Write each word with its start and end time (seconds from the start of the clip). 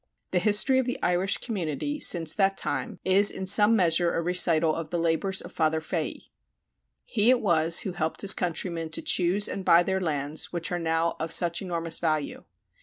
The 0.31 0.39
history 0.39 0.79
of 0.79 0.87
the 0.87 0.97
Irish 1.03 1.37
community 1.37 1.99
since 1.99 2.33
that 2.33 2.57
time 2.57 2.99
is 3.05 3.29
in 3.29 3.45
some 3.45 3.75
measure 3.75 4.15
a 4.15 4.21
recital 4.23 4.73
of 4.73 4.89
the 4.89 4.97
labors 4.97 5.41
of 5.41 5.51
Father 5.51 5.79
Fahy. 5.79 6.31
He 7.05 7.29
it 7.29 7.39
was 7.39 7.81
who 7.81 7.91
helped 7.91 8.21
his 8.21 8.33
countrymen 8.33 8.89
to 8.93 9.03
choose 9.03 9.47
and 9.47 9.63
buy 9.63 9.83
their 9.83 10.01
lands 10.01 10.51
which 10.51 10.71
now 10.71 11.09
are 11.09 11.15
of 11.19 11.31
such 11.31 11.61
enormous 11.61 11.99
value. 11.99 12.45